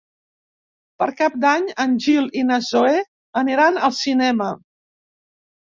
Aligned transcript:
Per 1.03 1.07
Cap 1.19 1.35
d'Any 1.43 1.67
en 1.85 1.93
Gil 2.07 2.31
i 2.41 2.47
na 2.49 2.59
Zoè 2.71 2.97
aniran 3.45 3.79
al 3.91 3.99
cinema. 4.03 4.53